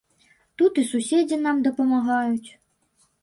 [0.59, 2.49] Тут і суседзі нам дапамагаюць.